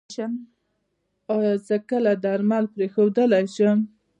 ایا 1.33 1.53
زه 1.67 1.77
کله 1.89 2.11
درمل 2.23 2.65
پریښودلی 2.73 3.45
شم؟ 3.55 3.79